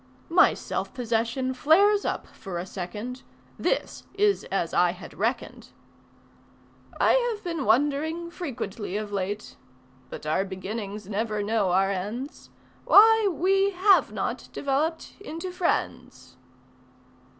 [0.29, 3.21] My self possession flares up for a second;
[3.59, 5.69] This is as I had reckoned.
[6.99, 9.57] "I have been wondering frequently of late
[10.09, 12.49] (But our beginnings never know our ends!)
[12.83, 16.35] Why we have not developed into friends."